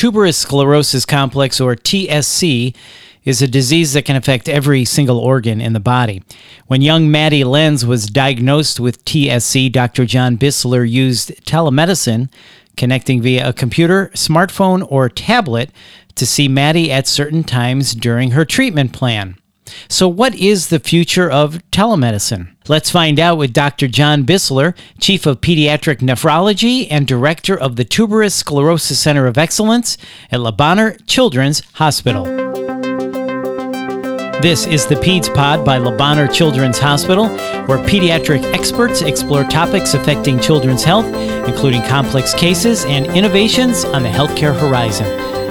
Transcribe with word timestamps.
tuberous 0.00 0.38
sclerosis 0.38 1.04
complex, 1.04 1.60
or 1.60 1.76
TSC, 1.76 2.74
is 3.26 3.42
a 3.42 3.46
disease 3.46 3.92
that 3.92 4.06
can 4.06 4.16
affect 4.16 4.48
every 4.48 4.82
single 4.82 5.18
organ 5.18 5.60
in 5.60 5.74
the 5.74 5.78
body. 5.78 6.22
When 6.68 6.80
young 6.80 7.10
Maddie 7.10 7.44
Lenz 7.44 7.84
was 7.84 8.06
diagnosed 8.06 8.80
with 8.80 9.04
TSC, 9.04 9.70
Dr. 9.70 10.06
John 10.06 10.38
Bissler 10.38 10.90
used 10.90 11.44
telemedicine, 11.44 12.32
connecting 12.78 13.20
via 13.20 13.50
a 13.50 13.52
computer, 13.52 14.10
smartphone, 14.14 14.86
or 14.90 15.10
tablet 15.10 15.68
to 16.14 16.24
see 16.24 16.48
Maddie 16.48 16.90
at 16.90 17.06
certain 17.06 17.44
times 17.44 17.94
during 17.94 18.30
her 18.30 18.46
treatment 18.46 18.94
plan. 18.94 19.36
So, 19.88 20.08
what 20.08 20.34
is 20.34 20.68
the 20.68 20.80
future 20.80 21.30
of 21.30 21.58
telemedicine? 21.70 22.48
Let's 22.68 22.90
find 22.90 23.18
out 23.18 23.38
with 23.38 23.52
Dr. 23.52 23.88
John 23.88 24.24
Bissler, 24.24 24.76
Chief 25.00 25.26
of 25.26 25.40
Pediatric 25.40 25.98
Nephrology 25.98 26.86
and 26.90 27.06
Director 27.06 27.58
of 27.58 27.76
the 27.76 27.84
Tuberous 27.84 28.34
Sclerosis 28.34 28.98
Center 28.98 29.26
of 29.26 29.38
Excellence 29.38 29.96
at 30.30 30.40
Le 30.40 30.52
Bonheur 30.52 30.96
Children's 31.06 31.62
Hospital. 31.74 32.24
This 34.40 34.66
is 34.66 34.86
the 34.86 34.94
PEDS 34.94 35.28
Pod 35.34 35.66
by 35.66 35.76
Le 35.76 35.94
Bonheur 35.94 36.26
Children's 36.26 36.78
Hospital, 36.78 37.28
where 37.66 37.76
pediatric 37.86 38.42
experts 38.54 39.02
explore 39.02 39.44
topics 39.44 39.92
affecting 39.92 40.40
children's 40.40 40.82
health, 40.82 41.04
including 41.46 41.82
complex 41.82 42.32
cases 42.32 42.86
and 42.86 43.04
innovations 43.06 43.84
on 43.84 44.02
the 44.02 44.08
healthcare 44.08 44.58
horizon. 44.58 45.06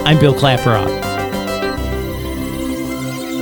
I'm 0.08 0.20
Bill 0.20 0.34
Klaproth. 0.34 1.09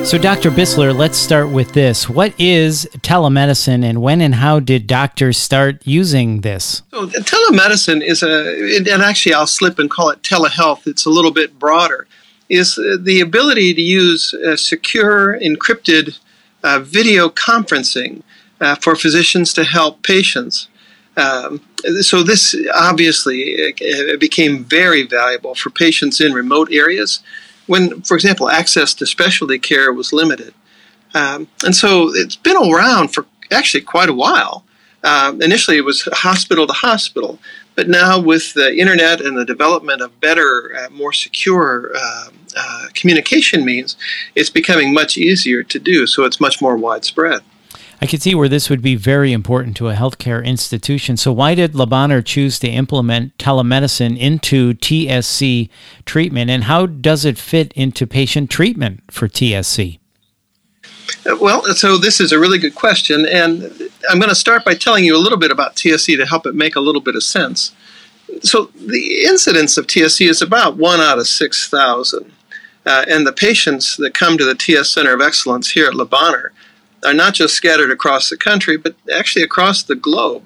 So, 0.08 0.18
Dr. 0.18 0.52
Bissler, 0.52 0.98
let's 0.98 1.18
start 1.18 1.50
with 1.50 1.74
this. 1.74 2.08
What 2.08 2.34
is 2.40 2.88
telemedicine, 3.00 3.84
and 3.84 4.02
when 4.02 4.22
and 4.22 4.36
how 4.36 4.62
did 4.62 4.88
doctors 4.88 5.38
start 5.38 5.86
using 5.86 6.40
this? 6.42 6.82
So, 6.92 7.08
telemedicine 7.08 8.02
is 8.02 8.24
a, 8.24 8.78
and 8.78 9.04
actually, 9.04 9.34
I'll 9.34 9.46
slip 9.46 9.80
and 9.80 9.90
call 9.90 10.10
it 10.10 10.22
telehealth. 10.22 10.88
It's 10.88 11.06
a 11.06 11.10
little 11.10 11.32
bit 11.32 11.60
broader 11.60 12.08
is 12.48 12.80
uh, 12.80 12.96
the 12.98 13.20
ability 13.20 13.74
to 13.74 13.82
use 13.82 14.34
secure, 14.56 15.38
encrypted 15.42 16.18
uh, 16.64 16.80
video 16.80 17.28
conferencing 17.28 18.24
uh, 18.62 18.76
for 18.76 18.96
physicians 18.96 19.52
to 19.56 19.66
help 19.66 20.04
patients. 20.04 20.70
Um, 21.18 21.60
so 22.00 22.24
this 22.24 22.56
obviously 22.74 23.74
became 24.20 24.64
very 24.64 25.04
valuable 25.04 25.54
for 25.54 25.70
patients 25.70 26.22
in 26.22 26.32
remote 26.32 26.72
areas 26.72 27.20
when, 27.68 28.02
for 28.02 28.16
example, 28.16 28.50
access 28.50 28.94
to 28.96 29.06
specialty 29.06 29.60
care 29.60 29.94
was 29.94 30.12
limited. 30.12 30.54
Um, 31.14 31.48
and 31.64 31.76
so 31.76 32.10
it's 32.14 32.36
been 32.36 32.58
around 32.58 33.14
for 33.14 33.26
actually 33.52 33.82
quite 33.82 34.10
a 34.10 34.14
while. 34.14 34.64
Uh, 35.04 35.34
initially, 35.42 35.78
it 35.78 35.86
was 35.86 36.08
hospital 36.12 36.68
to 36.68 36.74
hospital, 36.74 37.40
but 37.76 37.88
now 37.88 38.20
with 38.20 38.54
the 38.56 38.76
internet 38.76 39.22
and 39.22 39.38
the 39.38 39.46
development 39.46 40.02
of 40.02 40.20
better, 40.20 40.76
uh, 40.76 40.90
more 40.90 41.14
secure 41.14 41.92
uh, 41.96 42.30
uh, 42.58 42.86
communication 42.94 43.64
means, 43.64 43.96
it's 44.36 44.50
becoming 44.50 44.94
much 44.94 45.18
easier 45.18 45.64
to 45.64 45.80
do. 45.80 46.08
So 46.08 46.26
it's 46.26 46.42
much 46.42 46.62
more 46.62 46.76
widespread. 46.76 47.42
I 48.00 48.06
can 48.06 48.20
see 48.20 48.36
where 48.36 48.50
this 48.50 48.70
would 48.70 48.82
be 48.82 48.96
very 48.96 49.34
important 49.34 49.76
to 49.78 49.90
a 49.90 49.96
healthcare 49.96 50.46
institution. 50.46 51.18
So, 51.18 51.32
why 51.32 51.56
did 51.56 51.74
Le 51.74 51.88
Bonheur 51.88 52.22
choose 52.22 52.60
to 52.60 52.68
implement 52.68 53.38
telemedicine 53.38 54.18
into 54.18 54.76
TSC 54.76 55.70
treatment, 56.06 56.52
and 56.52 56.66
how 56.66 56.86
does 56.86 57.26
it 57.26 57.38
fit 57.40 57.74
into 57.74 58.06
patient 58.06 58.52
treatment 58.52 59.02
for 59.10 59.28
TSC? 59.28 60.00
Uh, 61.26 61.38
well, 61.42 61.64
so 61.74 61.98
this 61.98 62.20
is 62.20 62.32
a 62.32 62.40
really 62.40 62.60
good 62.60 62.76
question, 62.76 63.26
and 63.26 63.64
I'm 64.10 64.20
going 64.20 64.30
to 64.30 64.36
start 64.36 64.64
by 64.64 64.76
telling 64.76 65.04
you 65.04 65.16
a 65.16 65.20
little 65.20 65.40
bit 65.40 65.52
about 65.52 65.76
TSC 65.76 66.18
to 66.18 66.26
help 66.26 66.46
it 66.46 66.54
make 66.54 66.76
a 66.76 66.82
little 66.82 67.02
bit 67.02 67.16
of 67.16 67.24
sense. 67.24 67.74
So, 68.42 68.72
the 68.76 69.24
incidence 69.24 69.76
of 69.78 69.88
TSC 69.88 70.30
is 70.30 70.42
about 70.42 70.78
one 70.78 71.00
out 71.00 71.18
of 71.18 71.28
6,000. 71.28 72.32
Uh, 72.86 73.04
and 73.10 73.28
the 73.28 73.34
patients 73.34 73.98
that 73.98 74.14
come 74.14 74.38
to 74.38 74.46
the 74.46 74.56
TS 74.56 74.90
Center 74.90 75.14
of 75.14 75.20
Excellence 75.20 75.72
here 75.72 75.88
at 75.88 75.96
Le 75.96 76.06
Bonheur 76.06 76.54
are 77.06 77.14
not 77.14 77.34
just 77.34 77.56
scattered 77.56 77.92
across 77.92 78.30
the 78.30 78.38
country, 78.38 78.78
but 78.78 78.96
actually 79.14 79.44
across 79.44 79.84
the 79.84 79.96
globe. 79.96 80.44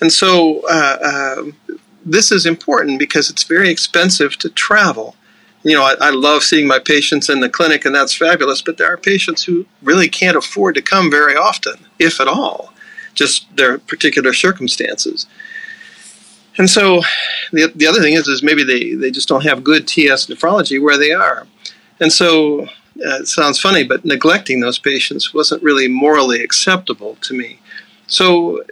And 0.00 0.12
so, 0.12 0.62
uh, 0.68 0.98
uh, 1.02 1.76
this 2.04 2.32
is 2.32 2.46
important 2.46 2.98
because 2.98 3.30
it's 3.30 3.44
very 3.44 3.70
expensive 3.70 4.36
to 4.38 4.48
travel 4.48 5.14
you 5.62 5.74
know, 5.74 5.82
I, 5.82 5.94
I, 6.00 6.10
love 6.10 6.42
seeing 6.42 6.66
my 6.66 6.78
patients 6.78 7.28
in 7.28 7.40
the 7.40 7.48
clinic, 7.48 7.84
and 7.84 7.94
that's 7.94 8.14
fabulous. 8.14 8.62
But 8.62 8.78
there 8.78 8.90
are 8.90 8.96
patients 8.96 9.44
who 9.44 9.66
really 9.82 10.08
can't 10.08 10.36
afford 10.36 10.74
to 10.76 10.82
come 10.82 11.10
very 11.10 11.36
often, 11.36 11.74
if 11.98 12.20
at 12.20 12.28
all, 12.28 12.72
just 13.14 13.54
their 13.56 13.78
particular 13.78 14.32
circumstances. 14.32 15.26
And 16.56 16.68
so, 16.68 17.02
the, 17.52 17.70
the 17.74 17.86
other 17.86 18.00
thing 18.00 18.14
is, 18.14 18.26
is 18.26 18.42
maybe 18.42 18.64
they, 18.64 18.94
they 18.94 19.10
just 19.10 19.28
don't 19.28 19.44
have 19.44 19.62
good 19.62 19.86
TS 19.86 20.26
nephrology 20.26 20.82
where 20.82 20.96
they 20.96 21.12
are. 21.12 21.46
And 22.00 22.12
so, 22.12 22.66
uh, 23.04 23.20
it 23.20 23.28
sounds 23.28 23.58
funny, 23.58 23.84
but 23.84 24.04
neglecting 24.04 24.60
those 24.60 24.78
patients 24.78 25.32
wasn't 25.32 25.62
really 25.62 25.88
morally 25.88 26.42
acceptable 26.42 27.16
to 27.22 27.34
me. 27.34 27.58
So, 28.06 28.62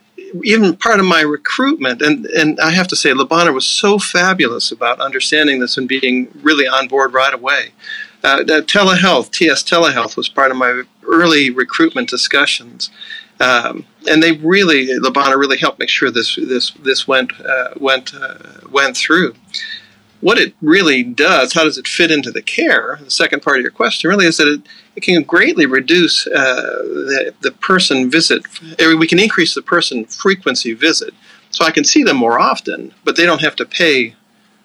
even 0.45 0.77
part 0.77 1.01
of 1.01 1.07
my 1.07 1.23
recruitment, 1.23 2.03
and, 2.03 2.27
and 2.27 2.61
I 2.61 2.73
have 2.73 2.89
to 2.89 2.97
say, 2.97 3.15
Le 3.15 3.25
Bonheur 3.25 3.53
was 3.53 3.65
so 3.65 3.99
fabulous 3.99 4.71
about 4.71 5.01
understanding 5.01 5.61
this 5.61 5.79
and 5.79 5.89
being 5.89 6.29
really 6.43 6.67
on 6.67 6.89
board 6.89 7.15
right 7.15 7.33
away. 7.33 7.73
Uh, 8.23 8.39
telehealth, 8.41 9.31
TS 9.31 9.63
telehealth, 9.63 10.17
was 10.17 10.29
part 10.29 10.51
of 10.51 10.57
my 10.57 10.83
early 11.07 11.51
recruitment 11.51 12.11
discussions, 12.11 12.91
um, 13.41 13.87
and 14.11 14.23
they 14.23 14.33
really, 14.33 14.93
Le 14.99 15.11
Bonheur 15.11 15.39
really 15.39 15.57
helped 15.57 15.79
make 15.79 15.89
sure 15.89 16.11
this 16.11 16.35
this 16.35 16.73
this 16.73 17.07
went 17.07 17.33
uh, 17.41 17.71
went 17.79 18.13
uh, 18.15 18.39
went 18.71 18.97
through 18.97 19.35
what 20.21 20.39
it 20.39 20.55
really 20.61 21.03
does, 21.03 21.53
how 21.53 21.65
does 21.65 21.79
it 21.79 21.87
fit 21.87 22.11
into 22.11 22.31
the 22.31 22.43
care? 22.43 22.99
The 23.03 23.11
second 23.11 23.43
part 23.43 23.59
of 23.59 23.63
your 23.63 23.71
question 23.71 24.11
really 24.11 24.27
is 24.27 24.37
that 24.39 24.49
it, 24.49 24.63
it 24.97 25.03
can 25.03 25.23
greatly 25.23 25.67
reduce 25.67 26.27
uh, 26.27 26.83
the, 26.83 27.35
the 27.41 27.53
person 27.53 28.11
visit. 28.11 28.43
We 28.79 29.07
can 29.07 29.21
increase 29.21 29.55
the 29.55 29.63
person 29.63 30.07
frequency 30.07 30.75
visit. 30.75 31.15
So 31.51 31.65
I 31.65 31.71
can 31.71 31.85
see 31.85 32.03
them 32.03 32.17
more 32.17 32.39
often, 32.39 32.95
but 33.05 33.17
they 33.17 33.27
don't 33.27 33.43
have 33.43 33.57
to 33.57 33.65
pay. 33.65 34.15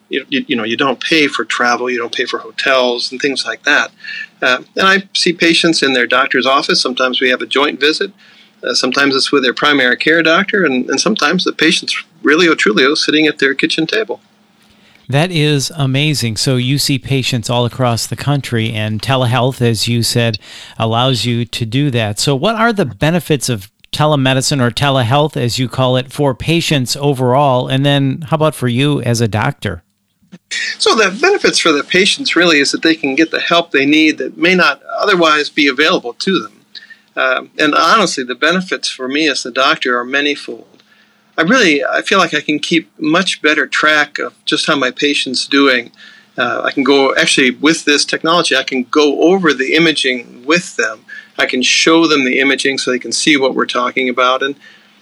You, 0.10 0.26
you, 0.30 0.46
you 0.48 0.56
know, 0.56 0.64
you 0.64 0.78
don't 0.78 1.00
pay 1.00 1.28
for 1.28 1.46
travel, 1.46 1.90
you 1.90 1.98
don't 1.98 2.14
pay 2.14 2.26
for 2.26 2.40
hotels 2.40 3.12
and 3.12 3.22
things 3.22 3.46
like 3.46 3.64
that. 3.64 3.92
Uh, 4.42 4.64
and 4.76 4.88
I 4.88 5.08
see 5.16 5.34
patients 5.34 5.82
in 5.82 5.94
their 5.94 6.06
doctor's 6.06 6.46
office. 6.46 6.82
Sometimes 6.82 7.22
we 7.22 7.30
have 7.30 7.42
a 7.42 7.48
joint 7.48 7.80
visit. 7.80 8.12
Uh, 8.64 8.74
sometimes 8.74 9.16
it's 9.16 9.32
with 9.32 9.44
their 9.44 9.54
primary 9.54 9.98
care 9.98 10.22
doctor, 10.22 10.66
and, 10.66 10.90
and 10.90 11.00
sometimes 11.00 11.44
the 11.44 11.52
patient's 11.52 12.04
really 12.22 12.48
or 12.48 12.56
truly 12.56 12.96
sitting 12.96 13.28
at 13.28 13.40
their 13.40 13.54
kitchen 13.54 13.88
table. 13.88 14.22
That 15.10 15.32
is 15.32 15.72
amazing. 15.76 16.38
So 16.38 16.56
you 16.56 16.78
see 16.78 16.98
patients 16.98 17.50
all 17.50 17.66
across 17.66 18.08
the 18.08 18.16
country, 18.16 18.72
and 18.72 19.02
telehealth, 19.02 19.62
as 19.62 19.88
you 19.88 20.04
said, 20.04 20.40
allows 20.78 21.26
you 21.26 21.46
to 21.46 21.66
do 21.66 21.92
that. 21.92 22.20
So, 22.20 22.36
what 22.36 22.56
are 22.56 22.72
the 22.72 22.86
benefits 22.86 23.50
of 23.50 23.70
telemedicine 23.92 24.62
or 24.62 24.72
telehealth, 24.72 25.38
as 25.38 25.60
you 25.60 25.68
call 25.68 25.98
it, 25.98 26.12
for 26.12 26.34
patients 26.34 26.96
overall? 26.96 27.68
And 27.68 27.86
then, 27.86 28.22
how 28.22 28.36
about 28.36 28.56
for 28.56 28.68
you 28.68 29.02
as 29.02 29.22
a 29.22 29.28
doctor? 29.28 29.84
So, 30.80 30.96
the 30.96 31.16
benefits 31.20 31.60
for 31.60 31.72
the 31.72 31.84
patients 31.84 32.36
really 32.36 32.60
is 32.60 32.72
that 32.72 32.82
they 32.82 32.96
can 32.96 33.16
get 33.16 33.32
the 33.32 33.42
help 33.42 33.72
they 33.72 33.86
need 33.86 34.18
that 34.20 34.38
may 34.38 34.56
not 34.56 34.82
otherwise 34.84 35.50
be 35.50 35.68
available 35.68 36.14
to 36.14 36.42
them. 36.42 36.66
Uh, 37.16 37.46
and 37.60 37.76
honestly, 37.76 38.24
the 38.24 38.36
benefits 38.36 38.88
for 38.90 39.08
me 39.08 39.28
as 39.28 39.44
the 39.44 39.52
doctor 39.52 40.00
are 40.00 40.06
manyfold. 40.06 40.66
I 41.38 41.42
really 41.42 41.84
I 41.84 42.02
feel 42.02 42.20
like 42.20 42.34
I 42.34 42.42
can 42.42 42.60
keep 42.60 42.92
much 43.00 43.42
better 43.42 43.66
track 43.66 44.20
of 44.20 44.34
just 44.46 44.68
how 44.68 44.76
my 44.76 44.92
patient's 44.92 45.48
doing. 45.48 45.92
Uh, 46.38 46.62
I 46.64 46.72
can 46.72 46.84
go 46.84 47.16
actually 47.16 47.52
with 47.52 47.86
this 47.86 48.06
technology. 48.06 48.56
I 48.56 48.64
can 48.64 48.84
go 48.84 49.22
over 49.22 49.54
the 49.54 49.74
imaging 49.76 50.46
with 50.46 50.76
them. 50.78 51.06
I 51.38 51.46
can 51.46 51.62
show 51.62 52.08
them 52.08 52.26
the 52.26 52.40
imaging 52.40 52.78
so 52.78 52.92
they 52.92 53.00
can 53.00 53.12
see 53.12 53.38
what 53.38 53.56
we're 53.56 53.66
talking 53.66 54.10
about, 54.10 54.44
and 54.44 54.56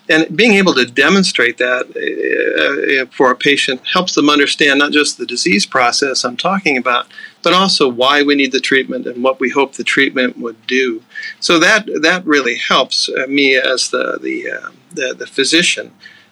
and 0.09 0.36
being 0.36 0.53
able 0.53 0.74
to 0.74 0.86
demonstrate 0.86 1.58
that 1.58 1.84
uh, 1.96 3.03
uh 3.03 3.06
for 3.16 3.31
a 3.31 3.36
patient 3.36 3.81
helps 3.94 4.16
them 4.16 4.30
understand 4.30 4.80
not 4.80 4.91
just 4.91 5.18
the 5.18 5.25
disease 5.25 5.66
process 5.66 6.24
I'm 6.24 6.38
talking 6.38 6.78
about, 6.78 7.08
but 7.44 7.53
also 7.53 7.90
why 7.90 8.23
we 8.23 8.35
need 8.35 8.53
the 8.53 8.59
treatment 8.61 9.06
and 9.06 9.22
what 9.22 9.40
we 9.41 9.50
hope 9.50 9.73
the 9.73 9.84
treatment 9.84 10.38
would 10.38 10.66
do. 10.66 11.03
So 11.41 11.59
that 11.59 11.88
that 12.02 12.26
really 12.26 12.56
helps 12.56 13.09
uh, 13.09 13.28
me 13.28 13.56
as 13.56 13.90
the 13.90 14.17
the, 14.22 14.50
uh, 14.50 14.70
the, 14.94 15.14
the 15.14 15.28
physician 15.28 15.91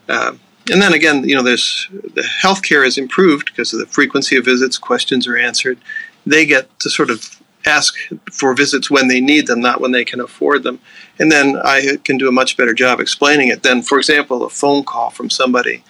um, 0.10 0.40
and 0.72 0.82
then 0.82 0.94
again, 0.94 1.28
you 1.28 1.36
know, 1.36 1.44
there's 1.44 1.88
the 1.92 2.22
healthcare 2.22 2.86
is 2.86 2.98
improved 2.98 3.48
because 3.48 3.74
of 3.74 3.80
the 3.80 3.88
frequency 3.88 4.36
of 4.38 4.46
visits, 4.46 4.78
questions 4.78 5.28
are 5.28 5.38
answered. 5.38 5.80
They 6.26 6.46
get 6.46 6.80
to 6.80 6.90
sort 6.90 7.10
of 7.10 7.40
ask 7.66 7.96
for 8.32 8.54
visits 8.54 8.90
when 8.90 9.08
they 9.08 9.20
need 9.20 9.48
them, 9.48 9.62
not 9.62 9.82
when 9.82 9.92
they 9.92 10.06
can 10.06 10.20
afford 10.20 10.64
them. 10.64 10.80
And 11.18 11.32
then 11.32 11.58
I 11.58 11.98
can 12.04 12.18
do 12.18 12.28
a 12.28 12.32
much 12.32 12.56
better 12.56 12.74
job 12.74 13.00
explaining 13.00 13.50
it 13.50 13.64
than, 13.64 13.82
for 13.82 13.98
example, 13.98 14.44
a 14.44 14.50
phone 14.50 14.84
call 14.84 15.10
from 15.10 15.30
somebody 15.30 15.84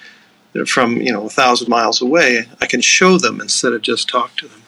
from 0.66 0.98
you 0.98 1.12
know 1.12 1.26
a 1.26 1.30
thousand 1.30 1.70
miles 1.70 2.02
away. 2.02 2.46
I 2.62 2.66
can 2.66 2.82
show 2.82 3.18
them 3.18 3.40
instead 3.42 3.74
of 3.74 3.82
just 3.82 4.10
talk 4.10 4.36
to 4.38 4.48
them. 4.48 4.62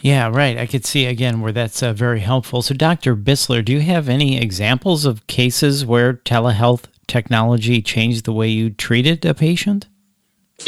Yeah, 0.00 0.28
right. 0.28 0.58
I 0.58 0.66
could 0.66 0.84
see 0.84 1.06
again 1.06 1.40
where 1.40 1.52
that's 1.52 1.82
uh, 1.82 1.92
very 1.92 2.20
helpful. 2.20 2.60
So, 2.62 2.74
Dr. 2.74 3.14
Bissler, 3.14 3.64
do 3.64 3.72
you 3.72 3.80
have 3.80 4.08
any 4.08 4.40
examples 4.40 5.04
of 5.04 5.26
cases 5.28 5.86
where 5.86 6.14
telehealth 6.14 6.84
technology 7.06 7.82
changed 7.82 8.24
the 8.24 8.32
way 8.32 8.48
you 8.48 8.70
treated 8.70 9.24
a 9.24 9.34
patient? 9.34 9.88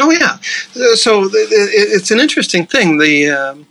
Oh 0.01 0.11
yeah, 0.11 0.39
so 0.97 1.29
it's 1.33 2.11
an 2.11 2.19
interesting 2.19 2.67
thing. 2.67 2.99
The 2.99 3.31
um, 3.31 3.67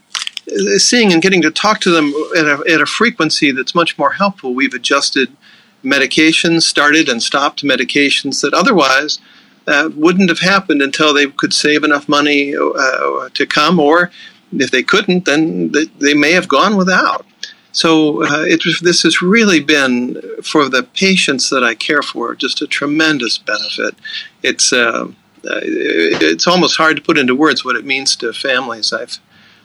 seeing 0.78 1.12
and 1.12 1.22
getting 1.22 1.42
to 1.42 1.52
talk 1.52 1.80
to 1.82 1.92
them 1.92 2.14
at 2.38 2.46
a, 2.46 2.64
at 2.72 2.82
a 2.82 2.86
frequency 2.86 3.52
that's 3.52 3.76
much 3.76 3.98
more 3.98 4.12
helpful. 4.12 4.54
We've 4.54 4.74
adjusted 4.74 5.36
medications, 5.84 6.64
started 6.64 7.10
and 7.10 7.22
stopped 7.22 7.64
medications 7.64 8.42
that 8.42 8.54
otherwise 8.54 9.20
uh, 9.68 9.90
wouldn't 9.96 10.30
have 10.30 10.40
happened 10.40 10.82
until 10.82 11.14
they 11.14 11.28
could 11.28 11.54
save 11.54 11.84
enough 11.84 12.08
money 12.08 12.56
uh, 12.56 13.30
to 13.34 13.46
come, 13.46 13.80
or 13.80 14.12
if 14.54 14.72
they 14.72 14.84
couldn't, 14.84 15.26
then 15.26 15.72
they, 15.72 15.86
they 16.00 16.14
may 16.14 16.32
have 16.32 16.48
gone 16.48 16.78
without. 16.78 17.26
So 17.74 18.24
uh, 18.24 18.46
it, 18.48 18.62
this 18.82 19.02
has 19.02 19.22
really 19.22 19.60
been 19.60 20.22
for 20.44 20.70
the 20.70 20.84
patients 20.84 21.50
that 21.50 21.64
I 21.64 21.74
care 21.74 22.04
for 22.04 22.36
just 22.36 22.62
a 22.62 22.68
tremendous 22.68 23.40
benefit. 23.40 23.96
It's 24.44 24.72
uh, 24.72 25.08
uh, 25.46 25.60
it's 25.64 26.48
almost 26.48 26.78
hard 26.78 26.96
to 26.96 27.02
put 27.02 27.18
into 27.18 27.36
words 27.36 27.66
what 27.66 27.76
it 27.76 27.84
means 27.84 28.16
to 28.18 28.32
families. 28.32 28.94
I've 28.94 29.20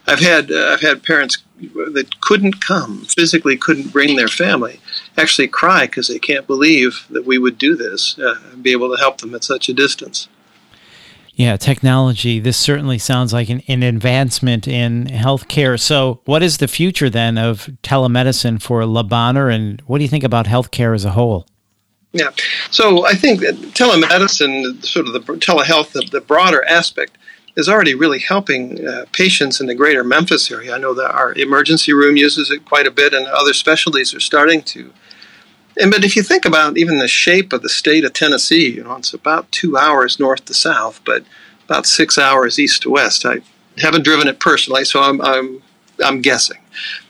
I've 0.07 0.21
had 0.21 0.51
uh, 0.51 0.71
I've 0.73 0.81
had 0.81 1.03
parents 1.03 1.39
that 1.61 2.21
couldn't 2.23 2.65
come 2.65 3.05
physically, 3.05 3.59
couldn't 3.59 3.93
bring 3.93 4.17
their 4.17 4.29
family, 4.29 4.81
actually 5.19 5.49
cry 5.49 5.87
because 5.87 6.09
they 6.09 6.19
can't 6.19 6.47
believe 6.47 7.07
that 7.11 7.27
we 7.27 7.37
would 7.37 7.59
do 7.59 7.77
this, 7.77 8.19
uh, 8.19 8.37
be 8.61 8.73
able 8.73 8.91
to 8.95 9.01
help 9.01 9.19
them 9.19 9.35
at 9.35 9.45
such 9.45 9.69
a 9.69 9.75
distance. 9.75 10.29
Yeah, 11.39 11.57
technology. 11.57 12.41
This 12.41 12.57
certainly 12.57 12.99
sounds 12.99 13.33
like 13.33 13.49
an, 13.49 13.63
an 13.69 13.85
advancement 13.85 14.67
in 14.67 15.05
healthcare. 15.05 15.79
So, 15.79 16.21
what 16.25 16.43
is 16.43 16.59
the 16.59 16.67
future 16.67 17.09
then 17.09 17.39
of 17.39 17.71
telemedicine 17.85 18.61
for 18.61 18.85
Bonheur, 19.05 19.49
and 19.49 19.81
what 19.87 19.99
do 19.99 20.05
you 20.05 20.11
think 20.11 20.25
about 20.25 20.47
healthcare 20.47 20.97
as 20.97 21.05
a 21.05 21.13
whole? 21.13 21.47
Yeah, 22.13 22.31
so 22.73 23.07
I 23.07 23.15
think 23.15 23.39
that 23.41 23.55
telemedicine, 23.55 24.85
sort 24.85 25.07
of 25.07 25.13
the 25.13 25.21
telehealth, 25.21 25.93
the, 25.93 26.09
the 26.11 26.21
broader 26.21 26.65
aspect, 26.65 27.17
is 27.57 27.69
already 27.69 27.95
really 27.95 28.19
helping 28.19 28.85
uh, 28.85 29.05
patients 29.13 29.61
in 29.61 29.69
the 29.69 29.77
greater 29.77 30.03
Memphis 30.03 30.51
area. 30.51 30.75
I 30.75 30.79
know 30.79 30.95
that 30.95 31.13
our 31.13 31.35
emergency 31.35 31.93
room 31.93 32.17
uses 32.17 32.51
it 32.51 32.65
quite 32.65 32.89
a 32.89 32.91
bit, 32.91 33.15
and 33.15 33.29
other 33.29 33.53
specialties 33.53 34.13
are 34.13 34.21
starting 34.21 34.61
to. 34.63 34.93
And 35.81 35.91
but 35.91 36.05
if 36.05 36.17
you 36.17 36.23
think 36.23 36.45
about 36.45 36.77
even 36.77 36.99
the 36.99 37.09
shape 37.09 37.53
of 37.53 37.63
the 37.63 37.69
state 37.69 38.05
of 38.05 38.13
Tennessee, 38.13 38.71
you 38.71 38.83
know, 38.83 38.97
it's 38.97 39.15
about 39.15 39.51
two 39.53 39.77
hours 39.77 40.19
north 40.19 40.45
to 40.47 40.55
south, 40.55 41.01
but 41.05 41.25
about 41.65 41.87
six 41.87 42.19
hours 42.19 42.59
east 42.59 42.83
to 42.83 42.91
west. 42.91 43.25
I 43.25 43.41
haven't 43.79 44.05
driven 44.05 44.27
it 44.27 44.41
personally, 44.41 44.85
so 44.85 45.03
I'm 45.03 45.21
I'm 45.21 45.63
I'm 46.05 46.21
guessing. 46.21 46.59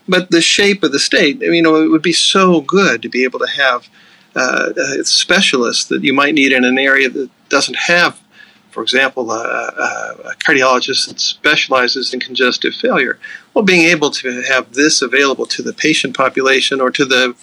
But 0.06 0.30
the 0.30 0.42
shape 0.42 0.82
of 0.82 0.92
the 0.92 0.98
state, 0.98 1.40
you 1.40 1.62
know, 1.62 1.82
it 1.82 1.88
would 1.88 2.02
be 2.02 2.12
so 2.12 2.60
good 2.60 3.02
to 3.02 3.08
be 3.08 3.24
able 3.24 3.38
to 3.40 3.46
have 3.46 3.88
uh, 4.34 4.72
specialists 5.02 5.86
that 5.86 6.04
you 6.04 6.12
might 6.12 6.34
need 6.34 6.52
in 6.52 6.64
an 6.64 6.78
area 6.78 7.08
that 7.08 7.30
doesn't 7.48 7.76
have 7.76 8.20
for 8.70 8.82
example, 8.82 9.32
a, 9.32 9.34
a, 9.34 10.16
a, 10.24 10.34
cardiologist 10.36 11.08
that 11.08 11.18
specializes 11.18 12.14
in 12.14 12.20
congestive 12.20 12.74
failure. 12.74 13.18
Well, 13.52 13.64
being 13.64 13.86
able 13.86 14.10
to 14.12 14.42
have 14.42 14.74
this 14.74 15.02
available 15.02 15.46
to 15.46 15.62
the 15.62 15.72
patient 15.72 16.16
population 16.16 16.80
or 16.80 16.90
to 16.92 17.04
the 17.04 17.34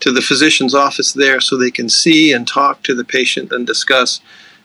to 0.00 0.12
the 0.12 0.20
physician's 0.20 0.74
office 0.74 1.12
there, 1.12 1.40
so 1.40 1.56
they 1.56 1.70
can 1.70 1.88
see 1.88 2.32
and 2.32 2.46
talk 2.46 2.82
to 2.82 2.94
the 2.94 3.04
patient 3.04 3.52
and 3.52 3.66
discuss, 3.66 4.20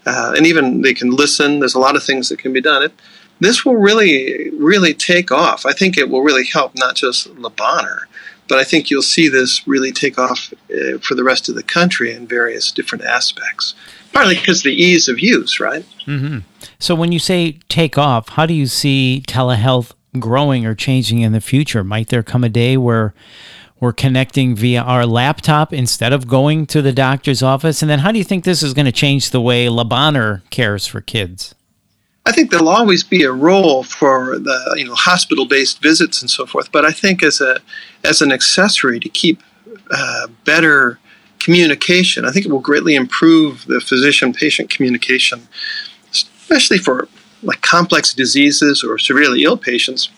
uh, 0.05 0.33
and 0.35 0.45
even 0.45 0.81
they 0.81 0.93
can 0.93 1.11
listen. 1.11 1.59
There's 1.59 1.75
a 1.75 1.79
lot 1.79 1.95
of 1.95 2.03
things 2.03 2.29
that 2.29 2.39
can 2.39 2.53
be 2.53 2.61
done. 2.61 2.83
It, 2.83 2.93
this 3.39 3.65
will 3.65 3.77
really, 3.77 4.51
really 4.51 4.93
take 4.93 5.31
off. 5.31 5.65
I 5.65 5.73
think 5.73 5.97
it 5.97 6.09
will 6.09 6.21
really 6.21 6.45
help 6.45 6.73
not 6.75 6.95
just 6.95 7.27
Le 7.37 7.49
Bonheur, 7.49 8.07
but 8.47 8.59
I 8.59 8.63
think 8.63 8.89
you'll 8.89 9.01
see 9.01 9.29
this 9.29 9.67
really 9.67 9.91
take 9.91 10.19
off 10.19 10.53
uh, 10.69 10.99
for 10.99 11.15
the 11.15 11.23
rest 11.23 11.49
of 11.49 11.55
the 11.55 11.63
country 11.63 12.13
in 12.13 12.27
various 12.27 12.71
different 12.71 13.03
aspects 13.05 13.73
partly 14.13 14.35
because 14.35 14.63
the 14.63 14.73
ease 14.73 15.07
of 15.07 15.19
use, 15.19 15.59
right? 15.59 15.85
Mm-hmm. 16.05 16.39
So 16.79 16.95
when 16.95 17.11
you 17.11 17.19
say 17.19 17.59
take 17.69 17.97
off, 17.97 18.29
how 18.29 18.45
do 18.45 18.53
you 18.53 18.67
see 18.67 19.23
telehealth 19.27 19.91
growing 20.19 20.65
or 20.65 20.75
changing 20.75 21.21
in 21.21 21.31
the 21.31 21.41
future? 21.41 21.83
Might 21.83 22.09
there 22.09 22.23
come 22.23 22.43
a 22.43 22.49
day 22.49 22.77
where 22.77 23.13
we're 23.81 23.91
connecting 23.91 24.55
via 24.55 24.81
our 24.81 25.05
laptop 25.05 25.73
instead 25.73 26.13
of 26.13 26.27
going 26.27 26.65
to 26.67 26.81
the 26.81 26.93
doctor's 26.93 27.43
office? 27.43 27.81
And 27.81 27.91
then 27.91 27.99
how 27.99 28.13
do 28.13 28.17
you 28.19 28.23
think 28.23 28.45
this 28.45 28.63
is 28.63 28.73
going 28.73 28.85
to 28.85 28.91
change 28.93 29.31
the 29.31 29.41
way 29.41 29.67
Bonheur 29.67 30.43
cares 30.49 30.87
for 30.87 31.01
kids? 31.01 31.53
I 32.25 32.31
think 32.31 32.51
there'll 32.51 32.69
always 32.69 33.03
be 33.03 33.23
a 33.23 33.31
role 33.31 33.83
for 33.83 34.37
the 34.37 34.75
you 34.77 34.85
know 34.85 34.93
hospital-based 34.93 35.81
visits 35.81 36.21
and 36.21 36.29
so 36.29 36.45
forth, 36.45 36.71
but 36.71 36.85
I 36.85 36.91
think 36.91 37.23
as 37.23 37.41
a 37.41 37.59
as 38.05 38.21
an 38.21 38.31
accessory 38.31 38.99
to 38.99 39.09
keep 39.09 39.41
uh, 39.89 40.27
better 40.45 40.99
communication. 41.39 42.23
I 42.23 42.31
think 42.31 42.45
it 42.45 42.51
will 42.51 42.59
greatly 42.59 42.93
improve 42.93 43.65
the 43.65 43.81
physician 43.81 44.31
patient 44.31 44.69
communication, 44.69 45.47
especially 46.11 46.77
for 46.77 47.07
like 47.41 47.61
complex 47.61 48.13
diseases 48.13 48.83
or 48.83 48.99
severely 48.99 49.43
ill 49.43 49.57
patients 49.57 50.09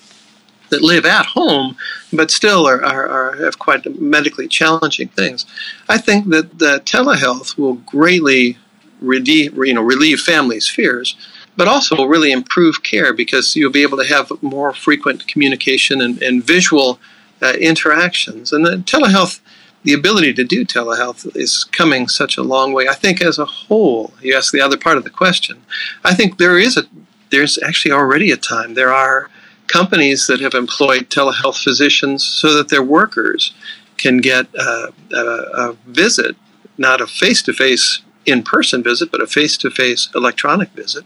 that 0.73 0.81
live 0.81 1.05
at 1.05 1.27
home 1.27 1.77
but 2.11 2.31
still 2.31 2.67
are, 2.67 2.83
are, 2.83 3.07
are, 3.07 3.35
have 3.43 3.59
quite 3.59 3.83
medically 3.99 4.47
challenging 4.47 5.07
things. 5.09 5.45
I 5.87 5.97
think 5.97 6.29
that 6.29 6.59
the 6.59 6.81
telehealth 6.85 7.57
will 7.57 7.75
greatly 7.75 8.57
relieve, 8.99 9.55
you 9.55 9.73
know, 9.73 9.81
relieve 9.81 10.19
families' 10.19 10.69
fears, 10.69 11.15
but 11.55 11.67
also 11.67 11.95
will 11.95 12.07
really 12.07 12.31
improve 12.31 12.83
care 12.83 13.13
because 13.13 13.55
you'll 13.55 13.71
be 13.71 13.83
able 13.83 13.97
to 13.97 14.07
have 14.07 14.31
more 14.41 14.73
frequent 14.73 15.27
communication 15.27 16.01
and, 16.01 16.21
and 16.21 16.43
visual 16.43 16.99
uh, 17.41 17.53
interactions. 17.59 18.51
And 18.51 18.65
the 18.65 18.77
telehealth 18.77 19.39
the 19.83 19.93
ability 19.93 20.33
to 20.33 20.45
do 20.45 20.63
telehealth 20.63 21.35
is 21.35 21.65
coming 21.65 22.07
such 22.07 22.37
a 22.37 22.41
long 22.41 22.71
way. 22.71 22.87
I 22.87 22.93
think 22.93 23.21
as 23.21 23.37
a 23.37 23.43
whole, 23.45 24.13
you 24.21 24.33
ask 24.33 24.53
the 24.53 24.61
other 24.61 24.77
part 24.77 24.97
of 24.97 25.03
the 25.03 25.09
question. 25.09 25.61
I 26.05 26.13
think 26.13 26.37
there 26.37 26.57
is 26.57 26.77
a 26.77 26.83
there's 27.31 27.61
actually 27.61 27.91
already 27.91 28.31
a 28.31 28.37
time. 28.37 28.75
There 28.75 28.93
are 28.93 29.29
companies 29.67 30.27
that 30.27 30.41
have 30.41 30.53
employed 30.53 31.09
telehealth 31.09 31.63
physicians 31.63 32.23
so 32.23 32.53
that 32.53 32.69
their 32.69 32.83
workers 32.83 33.53
can 33.97 34.17
get 34.17 34.47
a, 34.55 34.93
a, 35.13 35.19
a 35.19 35.77
visit, 35.85 36.35
not 36.77 37.01
a 37.01 37.07
face-to-face 37.07 38.01
in-person 38.25 38.83
visit, 38.83 39.11
but 39.11 39.21
a 39.21 39.27
face-to-face 39.27 40.09
electronic 40.15 40.69
visit 40.71 41.03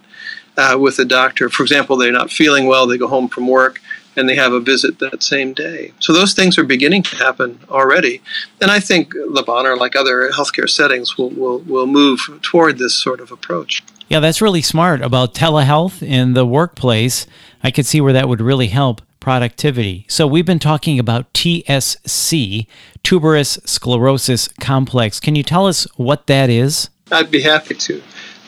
uh, 0.57 0.77
with 0.79 0.99
a 0.99 1.05
doctor. 1.05 1.49
For 1.49 1.63
example, 1.63 1.97
they're 1.97 2.11
not 2.11 2.31
feeling 2.31 2.67
well, 2.67 2.87
they 2.87 2.97
go 2.97 3.07
home 3.07 3.27
from 3.27 3.47
work 3.47 3.79
and 4.15 4.27
they 4.27 4.35
have 4.35 4.51
a 4.51 4.59
visit 4.59 4.97
that 4.99 5.21
same 5.21 5.53
day. 5.53 5.93
So 5.99 6.11
those 6.11 6.33
things 6.33 6.57
are 6.57 6.63
beginning 6.63 7.03
to 7.03 7.15
happen 7.17 7.59
already. 7.69 8.21
And 8.59 8.71
I 8.71 8.79
think 8.79 9.13
Le 9.13 9.43
Bonheur, 9.43 9.77
like 9.77 9.95
other 9.95 10.31
healthcare 10.31 10.69
settings, 10.69 11.17
will, 11.17 11.29
will, 11.29 11.59
will 11.59 11.85
move 11.85 12.39
toward 12.41 12.79
this 12.79 12.95
sort 12.95 13.19
of 13.19 13.31
approach. 13.31 13.83
Yeah, 14.09 14.21
that's 14.21 14.41
really 14.41 14.61
smart 14.61 15.01
about 15.01 15.33
telehealth 15.33 16.01
in 16.01 16.33
the 16.33 16.45
workplace. 16.45 17.27
I 17.61 17.71
could 17.71 17.85
see 17.85 17.99
where 17.99 18.13
that 18.13 18.29
would 18.29 18.39
really 18.39 18.67
help 18.67 19.01
productivity. 19.19 20.05
So 20.07 20.25
we've 20.25 20.45
been 20.45 20.59
talking 20.59 20.97
about 20.97 21.33
TSC, 21.33 22.67
tuberous 23.03 23.59
sclerosis 23.65 24.47
complex. 24.47 25.19
Can 25.19 25.35
you 25.35 25.43
tell 25.43 25.67
us 25.67 25.85
what 25.97 26.27
that 26.27 26.49
is? 26.49 26.89
I'd 27.11 27.29
be 27.29 27.41
happy 27.41 27.75
to. 27.75 28.01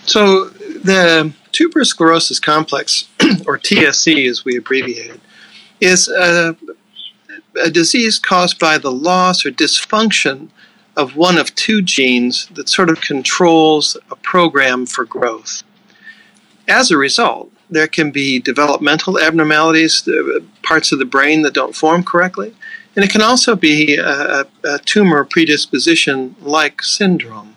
So 0.06 0.46
the 0.46 1.34
tuberous 1.52 1.90
sclerosis 1.90 2.40
complex, 2.40 3.10
or 3.46 3.58
TSC 3.58 4.30
as 4.30 4.46
we 4.46 4.56
abbreviate 4.56 5.12
it, 5.12 5.20
is 5.82 6.08
a, 6.08 6.56
a 7.62 7.70
disease 7.70 8.18
caused 8.18 8.58
by 8.60 8.78
the 8.78 8.92
loss 8.92 9.46
or 9.46 9.52
dysfunction 9.52 10.48
of 11.00 11.16
one 11.16 11.38
of 11.38 11.56
two 11.56 11.82
genes 11.82 12.48
that 12.56 12.68
sort 12.68 12.90
of 12.90 13.02
controls 13.02 13.98
a 14.12 14.16
program 14.18 14.86
for 14.86 15.06
growth. 15.06 15.64
As 16.68 16.92
a 16.92 16.98
result, 16.98 17.52
there 17.70 17.88
can 17.88 18.12
be 18.12 18.40
developmental 18.40 19.20
abnormalities, 19.20 20.08
parts 20.62 20.92
of 20.92 21.00
the 21.00 21.06
brain 21.06 21.42
that 21.44 21.54
don't 21.54 21.76
form 21.76 22.04
correctly, 22.04 22.54
and 22.96 23.06
it 23.06 23.12
can 23.12 23.22
also 23.22 23.56
be 23.56 23.96
a, 23.96 24.46
a 24.64 24.80
tumor 24.80 25.24
predisposition 25.24 26.36
like 26.42 26.82
syndrome. 26.84 27.56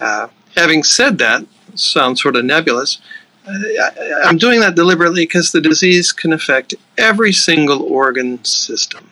Uh, 0.00 0.28
having 0.56 0.82
said 0.82 1.18
that, 1.18 1.46
sounds 1.74 2.20
sort 2.20 2.36
of 2.36 2.44
nebulous, 2.44 2.98
I'm 4.24 4.38
doing 4.38 4.60
that 4.60 4.74
deliberately 4.76 5.22
because 5.22 5.52
the 5.52 5.60
disease 5.60 6.12
can 6.12 6.32
affect 6.32 6.74
every 6.96 7.32
single 7.32 7.82
organ 7.82 8.44
system. 8.44 9.10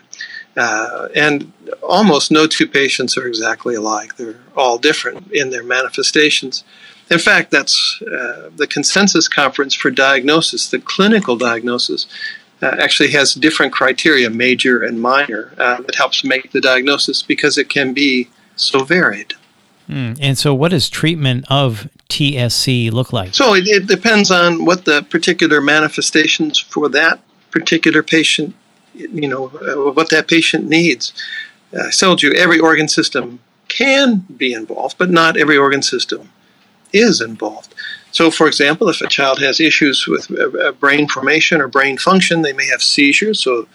Uh, 0.56 1.08
and 1.14 1.52
almost 1.82 2.30
no 2.30 2.46
two 2.46 2.66
patients 2.66 3.16
are 3.16 3.26
exactly 3.26 3.74
alike. 3.74 4.16
They're 4.16 4.40
all 4.56 4.78
different 4.78 5.30
in 5.32 5.50
their 5.50 5.62
manifestations. 5.62 6.64
In 7.10 7.18
fact, 7.18 7.50
that's 7.50 8.00
uh, 8.02 8.50
the 8.54 8.66
consensus 8.68 9.28
conference 9.28 9.74
for 9.74 9.90
diagnosis, 9.90 10.68
the 10.68 10.78
clinical 10.78 11.36
diagnosis, 11.36 12.06
uh, 12.62 12.76
actually 12.78 13.10
has 13.12 13.34
different 13.34 13.72
criteria, 13.72 14.30
major 14.30 14.82
and 14.82 15.00
minor, 15.00 15.52
uh, 15.58 15.80
that 15.82 15.94
helps 15.94 16.22
make 16.24 16.52
the 16.52 16.60
diagnosis 16.60 17.22
because 17.22 17.56
it 17.56 17.68
can 17.68 17.94
be 17.94 18.28
so 18.54 18.84
varied. 18.84 19.34
Mm. 19.88 20.18
And 20.20 20.38
so, 20.38 20.54
what 20.54 20.70
does 20.70 20.88
treatment 20.88 21.44
of 21.50 21.88
TSC 22.08 22.92
look 22.92 23.12
like? 23.12 23.34
So, 23.34 23.54
it, 23.54 23.66
it, 23.66 23.86
depends 23.86 24.30
on 24.30 24.64
what 24.64 24.84
the 24.84 25.02
particular 25.02 25.60
manifestations 25.60 26.58
for 26.58 26.88
that 26.90 27.20
particular 27.50 28.02
patient, 28.02 28.54
you 29.08 29.28
know, 29.28 29.46
uh, 29.46 29.92
what 29.92 30.10
that 30.10 30.28
patient 30.28 30.68
needs. 30.68 31.12
Uh, 31.74 31.86
I 31.88 31.90
told 31.90 32.22
you 32.22 32.32
every 32.32 32.58
organ 32.58 32.88
system 32.88 33.40
can 33.68 34.26
be 34.36 34.52
involved, 34.52 34.98
but 34.98 35.10
not 35.10 35.36
every 35.36 35.56
organ 35.56 35.82
system 35.82 36.30
is 36.92 37.20
involved. 37.20 37.74
So, 38.12 38.30
for 38.30 38.46
example, 38.48 38.88
if 38.88 39.00
a 39.00 39.06
child 39.06 39.40
has 39.40 39.60
issues 39.60 40.06
with 40.08 40.30
brain 40.80 41.06
formation 41.06 41.60
or 41.60 41.68
brain 41.68 41.96
function, 41.96 42.42
they 42.42 42.52
may 42.52 42.66
have 42.66 42.82
seizures. 42.82 43.40
So, 43.40 43.68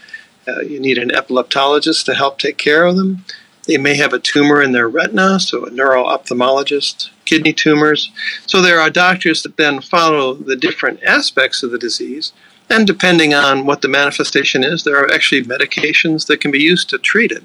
uh, 0.48 0.62
you 0.62 0.80
need 0.80 0.98
an 0.98 1.10
epileptologist 1.10 2.06
to 2.06 2.14
help 2.14 2.38
take 2.38 2.58
care 2.58 2.86
of 2.86 2.98
them. 2.98 3.24
They 3.68 3.78
may 3.78 3.96
have 3.96 4.14
a 4.14 4.20
tumor 4.20 4.62
in 4.62 4.74
their 4.74 4.88
retina, 4.88 5.40
so 5.40 5.66
a 5.66 5.72
neuro-ophthalmologist, 5.72 7.10
kidney 7.26 7.54
tumors. 7.54 8.12
So 8.46 8.62
there 8.62 8.80
are 8.80 8.92
doctors 8.92 9.42
that 9.42 9.58
then 9.58 9.82
follow 9.82 10.36
the 10.36 10.56
different 10.56 11.02
aspects 11.04 11.64
of 11.64 11.72
the 11.72 11.80
disease. 11.80 12.32
And 12.70 12.88
depending 12.88 13.34
on 13.34 13.66
what 13.66 13.82
the 13.82 13.88
manifestation 13.88 14.64
is, 14.64 14.84
there 14.84 14.98
are 14.98 15.14
actually 15.14 15.44
medications 15.44 16.28
that 16.28 16.42
can 16.42 16.52
be 16.52 16.62
used 16.62 16.90
to 16.90 16.98
treat 16.98 17.32
it. 17.32 17.44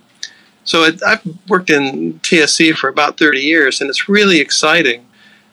So 0.64 0.84
it, 0.84 1.02
I've 1.02 1.22
worked 1.48 1.70
in 1.70 2.20
TSC 2.20 2.74
for 2.74 2.88
about 2.88 3.18
30 3.18 3.40
years, 3.40 3.80
and 3.80 3.90
it's 3.90 4.08
really 4.08 4.40
exciting 4.40 5.06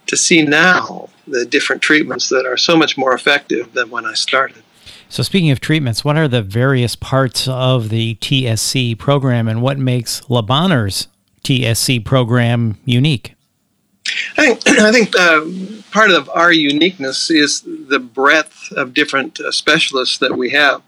to 0.05 0.15
see 0.15 0.41
now 0.41 1.09
the 1.27 1.45
different 1.45 1.81
treatments 1.81 2.29
that 2.29 2.45
are 2.45 2.57
so 2.57 2.77
much 2.77 2.97
more 2.97 3.13
effective 3.13 3.74
than 3.74 3.89
when 3.89 4.05
I 4.05 4.13
started. 4.13 4.63
So, 5.09 5.24
speaking 5.24 5.51
of 5.51 5.62
treatments, 5.62 6.03
what 6.03 6.17
are 6.17 6.27
the 6.27 6.41
various 6.41 6.95
parts 6.95 7.47
of 7.47 7.89
the 7.89 8.15
TSC 8.15 8.97
program 8.97 9.47
and 9.47 9.62
what 9.62 9.77
makes 9.77 10.29
Le 10.29 10.43
Bonheur's 10.43 11.07
TSC 11.43 12.03
program 12.03 12.77
unique? 12.83 13.36
I 14.38 14.53
think, 14.53 14.67
I 14.79 14.91
think 14.91 15.17
uh, 15.17 15.45
part 15.91 16.12
of 16.12 16.29
our 16.29 16.51
uniqueness 16.51 17.29
is 17.29 17.65
the 17.88 18.00
breadth 18.00 18.72
of 18.72 18.94
different 18.94 19.39
uh, 19.39 19.51
specialists 19.51 20.17
that 20.17 20.38
we 20.38 20.51
have. 20.51 20.82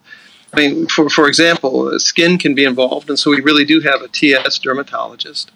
I 0.53 0.57
mean, 0.57 0.87
for, 0.87 1.09
for 1.09 1.27
example, 1.27 1.97
skin 1.99 2.37
can 2.37 2.55
be 2.55 2.65
involved, 2.65 3.09
and 3.09 3.19
so 3.19 3.31
we 3.31 3.41
really 3.41 3.65
do 3.65 3.81
have 3.81 4.01
a 4.01 4.07
TS 4.07 4.57
dermatologist. 4.59 5.51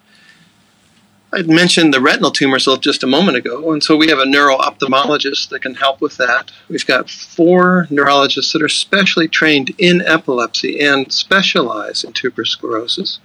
I 1.32 1.42
mentioned 1.42 1.92
the 1.92 2.00
retinal 2.00 2.30
tumors 2.30 2.68
just 2.80 3.02
a 3.02 3.08
moment 3.08 3.36
ago, 3.36 3.72
and 3.72 3.82
so 3.82 3.96
we 3.96 4.08
have 4.08 4.20
a 4.20 4.26
neuro-ophthalmologist 4.26 5.48
that 5.48 5.62
can 5.62 5.74
help 5.74 6.00
with 6.00 6.16
that. 6.18 6.52
We've 6.68 6.86
got 6.86 7.10
four 7.10 7.88
neurologists 7.90 8.52
that 8.52 8.62
are 8.62 8.68
specially 8.68 9.26
trained 9.26 9.74
in 9.76 10.00
epilepsy 10.02 10.80
and 10.80 11.12
specialize 11.12 12.04
in 12.04 12.12
tuberous 12.12 12.50
sclerosis. 12.50 13.18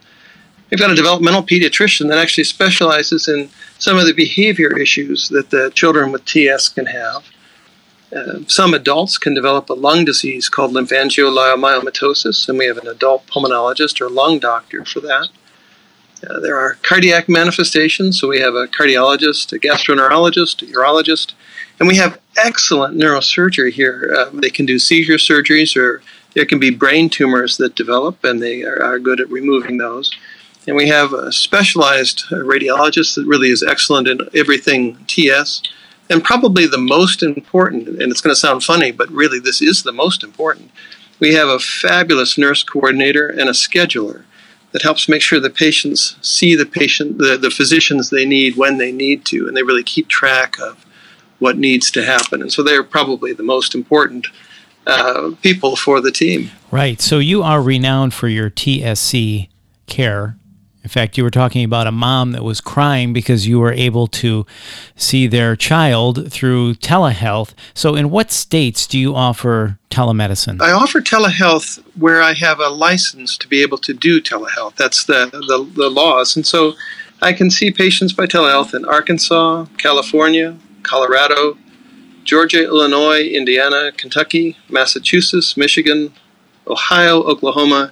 We've 0.72 0.80
got 0.80 0.90
a 0.90 0.96
developmental 0.96 1.44
pediatrician 1.44 2.10
that 2.10 2.18
actually 2.18 2.46
specializes 2.46 3.28
in 3.28 3.50
some 3.78 3.98
of 3.98 4.08
the 4.08 4.14
behavior 4.14 4.76
issues 4.76 5.30
that 5.30 5.52
the 5.52 5.72
children 5.76 6.12
with 6.12 6.26
TS 6.26 6.68
can 6.70 6.88
have. 6.88 7.26
Uh, 8.16 8.40
some 8.48 8.74
adults 8.74 9.18
can 9.18 9.34
develop 9.34 9.70
a 9.70 9.74
lung 9.74 10.04
disease 10.04 10.50
called 10.50 10.74
lymphangioliomyomatosis, 10.74 12.50
and 12.50 12.58
we 12.58 12.66
have 12.66 12.78
an 12.78 12.88
adult 12.88 13.26
pulmonologist 13.28 14.02
or 14.02 14.10
lung 14.10 14.40
doctor 14.40 14.84
for 14.84 15.00
that. 15.00 15.30
Uh, 16.28 16.40
there 16.40 16.58
are 16.58 16.76
cardiac 16.82 17.30
manifestations, 17.30 18.20
so 18.20 18.28
we 18.28 18.40
have 18.40 18.56
a 18.56 18.68
cardiologist, 18.68 19.54
a 19.54 19.60
gastroenterologist, 19.60 20.62
a 20.64 20.66
urologist, 20.66 21.34
and 21.80 21.88
we 21.88 21.96
have 21.96 22.20
excellent 22.36 22.98
neurosurgery 22.98 23.72
here. 23.72 24.14
Uh, 24.18 24.30
they 24.34 24.50
can 24.50 24.66
do 24.66 24.80
seizure 24.80 25.14
surgeries, 25.14 25.78
or 25.78 26.02
there 26.34 26.46
can 26.46 26.60
be 26.60 26.72
brain 26.72 27.10
tumors 27.10 27.58
that 27.58 27.76
develop, 27.76 28.24
and 28.24 28.42
they 28.42 28.64
are, 28.64 28.84
are 28.84 29.00
good 29.00 29.22
at 29.22 29.30
removing 29.30 29.78
those. 29.78 30.12
And 30.68 30.76
we 30.76 30.90
have 30.90 31.14
a 31.14 31.32
specialized 31.32 32.26
radiologist 32.30 33.16
that 33.16 33.26
really 33.26 33.50
is 33.50 33.64
excellent 33.64 34.08
in 34.08 34.20
everything 34.36 34.98
TS. 35.08 35.62
And 36.10 36.24
probably 36.24 36.66
the 36.66 36.78
most 36.78 37.22
important, 37.22 37.88
and 37.88 38.12
it's 38.12 38.22
going 38.22 38.34
to 38.34 38.40
sound 38.40 38.64
funny, 38.64 38.92
but 38.92 39.10
really 39.10 39.40
this 39.40 39.62
is 39.62 39.84
the 39.84 39.92
most 39.92 40.24
important, 40.24 40.72
we 41.20 41.34
have 41.34 41.50
a 41.50 41.60
fabulous 41.60 42.38
nurse 42.38 42.64
coordinator 42.64 43.28
and 43.28 43.50
a 43.50 43.54
scheduler 43.54 44.24
that 44.72 44.82
helps 44.82 45.10
make 45.10 45.22
sure 45.22 45.40
the 45.40 45.50
patients 45.50 46.16
see 46.22 46.56
the 46.56 46.66
patient, 46.66 47.18
the, 47.18 47.38
the 47.38 47.52
physicians 47.52 48.10
they 48.10 48.26
need 48.26 48.56
when 48.56 48.78
they 48.78 48.92
need 48.92 49.26
to, 49.26 49.48
and 49.48 49.56
they 49.56 49.64
really 49.64 49.84
keep 49.84 50.08
track 50.08 50.60
of 50.60 50.86
what 51.40 51.58
needs 51.58 51.90
to 51.92 52.04
happen. 52.04 52.42
And 52.42 52.52
so 52.52 52.64
they're 52.64 52.84
probably 52.84 53.34
the 53.34 53.44
most 53.44 53.74
important 53.74 54.28
uh, 54.86 55.32
people 55.42 55.76
for 55.76 56.02
the 56.02 56.12
team. 56.12 56.52
Right. 56.72 57.02
So 57.02 57.20
you 57.20 57.44
are 57.44 57.62
renowned 57.62 58.14
for 58.14 58.28
your 58.28 58.50
TSC 58.50 59.50
care 59.86 60.39
in 60.90 60.92
fact, 60.92 61.20
you 61.20 61.24
were 61.24 61.30
talking 61.30 61.64
about 61.64 61.86
a 61.86 61.92
mom 61.92 62.32
that 62.32 62.44
was 62.44 62.62
crying 62.62 63.14
because 63.14 63.46
you 63.46 63.60
were 63.60 63.72
able 63.72 64.08
to 64.08 64.44
see 64.96 65.28
their 65.28 65.56
child 65.56 66.32
through 66.32 66.74
telehealth. 66.74 67.54
So, 67.76 67.94
in 67.94 68.10
what 68.10 68.32
states 68.32 68.88
do 68.88 68.98
you 68.98 69.14
offer 69.14 69.78
telemedicine? 69.92 70.60
I 70.60 70.72
offer 70.72 71.00
telehealth 71.00 71.78
where 71.96 72.24
I 72.24 72.34
have 72.34 72.60
a 72.60 72.70
license 72.70 73.38
to 73.38 73.48
be 73.48 73.62
able 73.62 73.78
to 73.78 73.94
do 73.94 74.20
telehealth. 74.20 74.78
That's 74.78 75.04
the, 75.04 75.30
the, 75.32 75.70
the 75.76 75.90
laws. 75.92 76.36
And 76.36 76.44
so 76.44 76.74
I 77.22 77.34
can 77.34 77.52
see 77.52 77.70
patients 77.70 78.12
by 78.12 78.26
telehealth 78.26 78.74
in 78.74 78.84
Arkansas, 78.84 79.68
California, 79.78 80.58
Colorado, 80.82 81.56
Georgia, 82.24 82.64
Illinois, 82.64 83.28
Indiana, 83.28 83.92
Kentucky, 83.96 84.58
Massachusetts, 84.70 85.56
Michigan, 85.56 86.14
Ohio, 86.66 87.22
Oklahoma, 87.22 87.92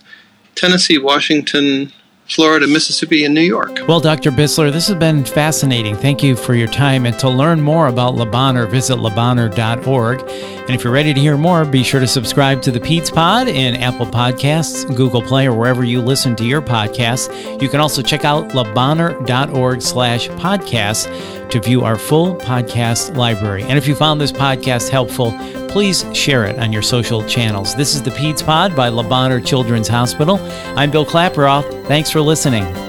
Tennessee, 0.56 0.98
Washington, 0.98 1.94
Florida, 2.30 2.68
Mississippi, 2.68 3.26
and 3.26 3.34
New 3.34 3.42
York. 3.42 3.80
Well, 3.88 4.00
Dr. 4.00 4.32
Bissler, 4.32 4.72
this 4.72 4.88
has 4.88 4.98
been 4.98 5.24
fascinating. 5.24 5.96
Thank 5.96 6.22
you 6.24 6.36
for 6.36 6.56
your 6.56 6.68
time. 6.68 7.06
And 7.06 7.18
to 7.20 7.30
learn 7.30 7.62
more 7.62 7.88
about 7.88 8.16
Le 8.16 8.26
Bonheur, 8.26 8.68
visit 8.68 8.98
lebonheur.org. 8.98 10.22
And 10.22 10.70
if 10.70 10.84
you're 10.84 10.94
ready 10.94 11.14
to 11.14 11.20
hear 11.20 11.38
more, 11.38 11.64
be 11.66 11.84
sure 11.84 12.00
to 12.00 12.08
subscribe 12.08 12.62
to 12.64 12.72
the 12.72 12.80
PEDS 12.80 13.14
Pod 13.14 13.48
in 13.48 13.76
Apple 13.76 14.06
Podcasts, 14.06 14.86
Google 14.96 15.22
Play, 15.22 15.48
or 15.48 15.54
wherever 15.54 15.84
you 15.84 16.02
listen 16.02 16.36
to 16.36 16.46
your 16.46 16.62
podcasts. 16.62 17.62
You 17.62 17.70
can 17.70 17.80
also 17.80 18.02
check 18.02 18.26
out 18.26 18.50
lebonheur.org 18.50 19.82
slash 19.82 20.28
podcasts 20.30 21.50
to 21.50 21.62
view 21.62 21.84
our 21.84 21.98
full 21.98 22.36
podcast 22.36 23.16
library. 23.16 23.64
And 23.64 23.78
if 23.78 23.88
you 23.88 23.96
found 23.96 24.20
this 24.20 24.32
podcast 24.32 24.90
helpful, 24.90 25.32
please 25.78 26.04
share 26.12 26.44
it 26.44 26.58
on 26.58 26.74
your 26.74 26.82
social 26.82 27.22
channels. 27.28 27.76
This 27.76 27.94
is 27.94 28.02
the 28.02 28.10
Peds 28.10 28.44
Pod 28.44 28.76
by 28.76 28.90
Le 28.90 29.04
Bonheur 29.04 29.40
Children's 29.40 29.88
Hospital. 29.88 30.40
I'm 30.76 30.90
Bill 30.90 31.06
Klaproth. 31.06 31.86
Thanks 31.86 32.10
for 32.10 32.20
listening. 32.20 32.87